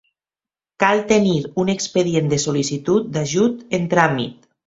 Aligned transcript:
Cal 0.83 1.01
tenir 1.11 1.33
un 1.65 1.69
expedient 1.75 2.33
de 2.33 2.41
sol·licitud 2.45 3.13
d'ajut 3.17 3.79
en 3.79 3.87
tràmit. 3.95 4.53